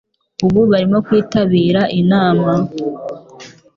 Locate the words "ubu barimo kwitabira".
0.45-1.81